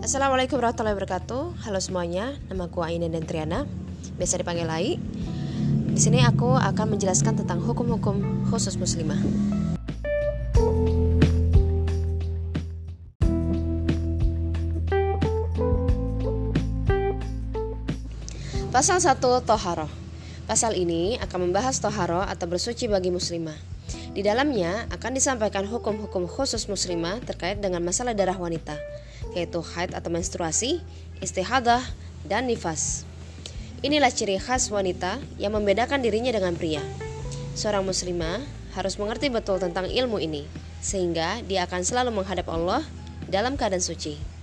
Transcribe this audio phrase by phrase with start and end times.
[0.00, 1.60] Assalamualaikum warahmatullahi wabarakatuh.
[1.60, 3.68] Halo semuanya, nama aku Aina dan Triana,
[4.16, 4.96] biasa dipanggil Ai.
[5.92, 9.20] Di sini aku akan menjelaskan tentang hukum-hukum khusus muslimah.
[18.72, 19.84] Pasal 1 Toharo
[20.48, 23.54] Pasal ini akan membahas toharo atau bersuci bagi muslimah.
[24.16, 28.80] Di dalamnya akan disampaikan hukum-hukum khusus muslimah terkait dengan masalah darah wanita,
[29.34, 30.82] yaitu haid atau menstruasi,
[31.22, 31.82] istihadah,
[32.26, 33.08] dan nifas.
[33.80, 36.84] Inilah ciri khas wanita yang membedakan dirinya dengan pria.
[37.56, 38.44] Seorang muslimah
[38.76, 40.44] harus mengerti betul tentang ilmu ini,
[40.84, 42.84] sehingga dia akan selalu menghadap Allah
[43.26, 44.39] dalam keadaan suci.